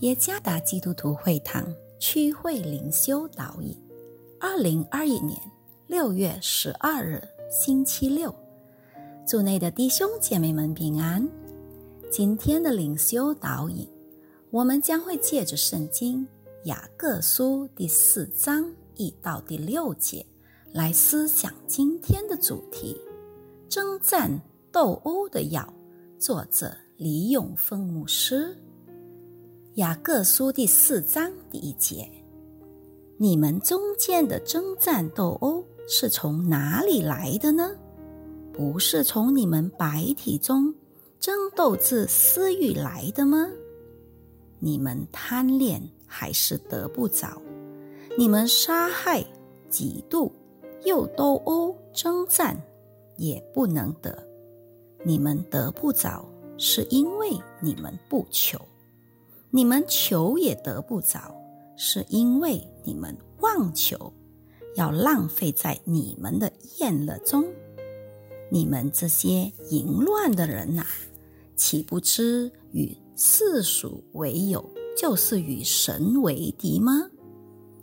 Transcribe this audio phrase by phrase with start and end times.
[0.00, 1.66] 耶加达基督徒会堂
[1.98, 3.76] 区会灵修导引，
[4.40, 5.38] 二零二一年
[5.86, 8.34] 六月十二日星期六，
[9.26, 11.28] 组内的弟兄姐妹们平安。
[12.10, 13.86] 今天的灵修导引，
[14.50, 16.26] 我们将会借着圣经
[16.64, 20.24] 雅各书第四章一到第六节
[20.72, 22.98] 来思想今天的主题：
[23.68, 24.40] 征战
[24.72, 25.70] 斗殴的药。
[26.18, 28.56] 作者李永峰牧师。
[29.80, 32.06] 雅各书第四章第一节：
[33.16, 37.70] 你们中间的争战斗殴是从哪里来的呢？
[38.52, 40.74] 不是从你们白体中
[41.18, 43.48] 争斗自私欲来的吗？
[44.58, 47.40] 你们贪恋还是得不着？
[48.18, 49.24] 你们杀害、
[49.70, 50.30] 嫉妒
[50.84, 52.54] 又斗殴征战，
[53.16, 54.22] 也不能得。
[55.02, 56.22] 你们得不着，
[56.58, 57.30] 是因为
[57.62, 58.60] 你们不求。
[59.50, 61.34] 你们求也得不着，
[61.76, 64.12] 是因为你们妄求，
[64.76, 67.44] 要浪费在你们的厌乐中。
[68.48, 70.84] 你们这些淫乱的人呐，
[71.56, 74.64] 岂不知与世俗为友，
[74.96, 77.10] 就是与神为敌吗？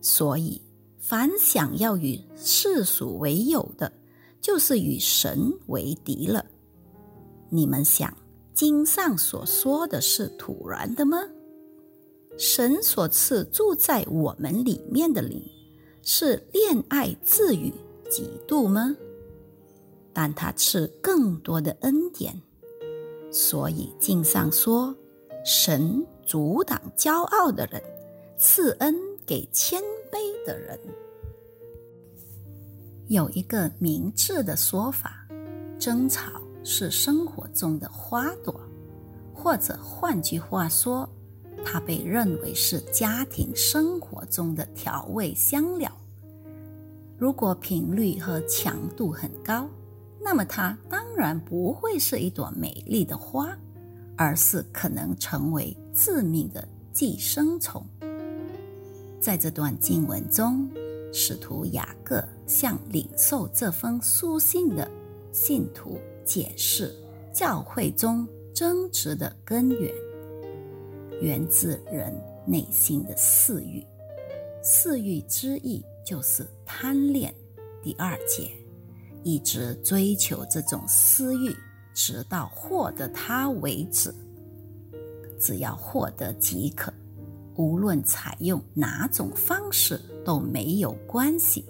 [0.00, 0.62] 所以，
[0.98, 3.92] 凡想要与世俗为友的，
[4.40, 6.44] 就是与神为敌了。
[7.50, 8.16] 你们想，
[8.54, 11.18] 经上所说的是突然的吗？
[12.38, 15.42] 神所赐住在我们里面的灵，
[16.02, 17.74] 是恋爱自语
[18.08, 18.94] 嫉妒吗？
[20.12, 22.40] 但他赐更多的恩典，
[23.32, 24.94] 所以经上说，
[25.44, 27.82] 神阻挡骄傲的人，
[28.38, 28.94] 赐恩
[29.26, 30.78] 给谦卑的人。
[33.08, 35.26] 有一个明智的说法：
[35.76, 38.60] 争吵是生活中的花朵，
[39.34, 41.08] 或者换句话说。
[41.64, 45.90] 它被认为是家庭生活中的调味香料。
[47.18, 49.68] 如果频率和强度很高，
[50.20, 53.56] 那么它当然不会是一朵美丽的花，
[54.16, 57.84] 而是可能成为致命的寄生虫。
[59.20, 60.68] 在这段经文中，
[61.12, 64.88] 使徒雅各向领受这封书信的
[65.32, 66.94] 信徒解释
[67.32, 69.92] 教会中争执的根源。
[71.20, 72.14] 源自人
[72.46, 73.84] 内心的私欲，
[74.62, 77.34] 私欲之意就是贪恋。
[77.82, 78.50] 第二节，
[79.24, 81.52] 一直追求这种私欲，
[81.92, 84.14] 直到获得它为止。
[85.40, 86.92] 只要获得即可，
[87.56, 91.64] 无论采用哪种方式都没有关系，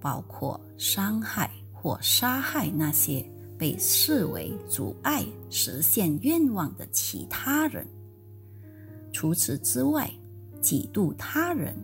[0.00, 3.24] 包括伤害或杀害那些
[3.58, 7.86] 被视为阻碍实现愿望的其他人。
[9.12, 10.10] 除此之外，
[10.62, 11.74] 嫉妒他人，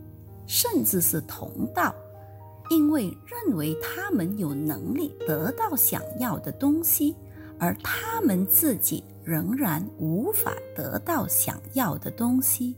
[0.46, 1.94] 甚至是同道，
[2.70, 7.16] 因为认为他们有能力得到想要的东西，
[7.58, 12.76] 而他们自己仍然无法得到想要的东西。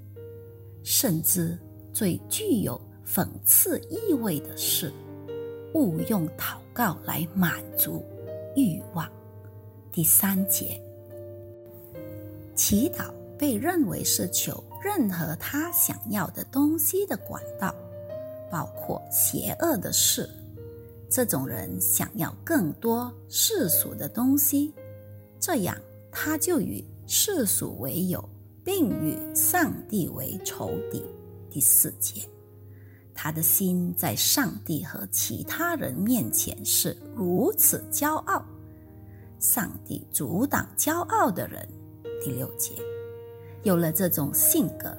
[0.83, 1.59] 甚至
[1.93, 4.93] 最具有讽刺意味的是，
[5.75, 8.03] 误用祷告来满足
[8.57, 9.07] 欲望。
[9.93, 10.81] 第三节，
[12.55, 13.18] 祈祷。
[13.39, 17.75] 被认为是求任何他想要的东西的管道，
[18.51, 20.29] 包括邪恶的事。
[21.11, 24.75] 这种人想要更多世俗的东西，
[25.41, 25.75] 这样
[26.11, 28.29] 他就与世俗为友，
[28.63, 31.03] 并与上帝为仇敌。
[31.51, 32.29] 第四节，
[33.15, 38.45] 他的心在上帝和其他人面前是如此骄傲，
[39.39, 41.67] 上帝阻挡骄傲的人。
[42.23, 42.73] 第六节。
[43.63, 44.97] 有了这种性格，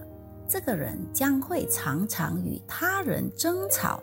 [0.47, 4.01] 这个人将会常常与他人争吵，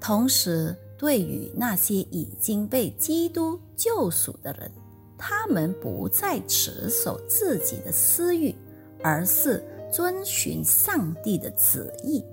[0.00, 4.70] 同时对于那些已经被基督救赎的人，
[5.18, 8.54] 他们不再持守自己的私欲，
[9.02, 9.62] 而是
[9.92, 12.24] 遵循上帝的旨意。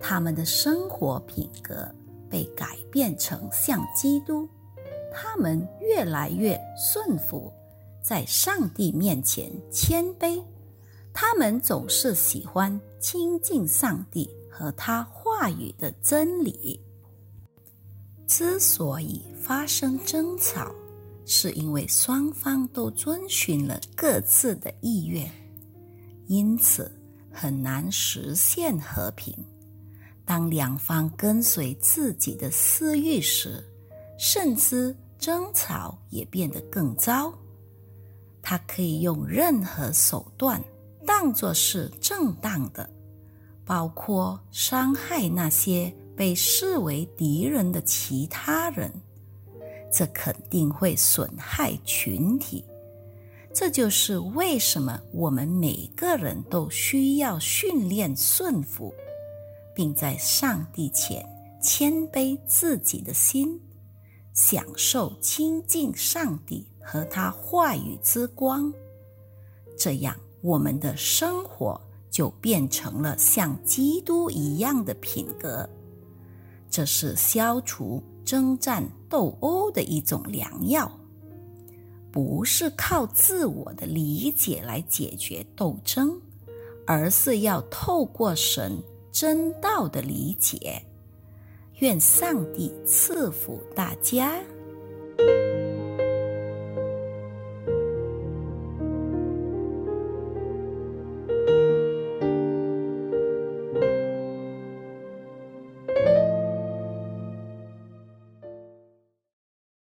[0.00, 1.88] 他们的生活品格
[2.28, 4.48] 被改变成像基督，
[5.12, 7.52] 他们越来越顺服，
[8.02, 10.42] 在上帝面前谦卑。
[11.16, 16.78] 他们总是喜欢亲近上帝和他话语的真理。
[18.26, 20.74] 之所以发生争吵，
[21.24, 25.30] 是因为双方都遵循了各自的意愿，
[26.26, 26.90] 因此
[27.30, 29.32] 很难实现和平。
[30.24, 33.62] 当两方跟随自己的私欲时，
[34.18, 37.32] 甚至争吵也变得更糟。
[38.42, 40.60] 他可以用任何手段。
[41.16, 42.90] 当作是正当的，
[43.64, 48.92] 包括伤害那些被视为敌人的其他人，
[49.92, 52.64] 这肯定会损害群体。
[53.54, 58.92] 这就是为什么我们每个人都需要训练顺服，
[59.72, 61.24] 并在上帝前
[61.62, 63.58] 谦卑自己的心，
[64.32, 68.74] 享受亲近上帝和他话语之光。
[69.78, 70.14] 这样，
[70.44, 71.80] 我们的生活
[72.10, 75.66] 就变成了像基督一样的品格。
[76.68, 80.90] 这是消除征战斗殴的一种良药。
[82.12, 86.20] 不是靠自我的理解来解决斗争，
[86.86, 88.78] 而是要透过神
[89.10, 90.84] 真道的理解。
[91.78, 94.38] 愿上帝赐福大家。